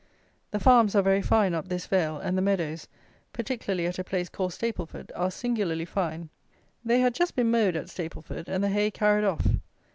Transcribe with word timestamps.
The 0.49 0.59
farms 0.59 0.95
are 0.95 1.03
very 1.03 1.21
fine 1.21 1.53
up 1.53 1.67
this 1.67 1.85
vale, 1.85 2.17
and 2.17 2.35
the 2.35 2.41
meadows, 2.41 2.87
particularly 3.33 3.85
at 3.85 3.99
a 3.99 4.03
place 4.03 4.29
called 4.29 4.51
Stapleford, 4.51 5.11
are 5.15 5.29
singularly 5.29 5.85
fine. 5.85 6.29
They 6.83 7.01
had 7.01 7.13
just 7.13 7.35
been 7.35 7.51
mowed 7.51 7.75
at 7.75 7.87
Stapleford, 7.87 8.49
and 8.49 8.63
the 8.63 8.69
hay 8.69 8.89
carried 8.89 9.25
off. 9.25 9.45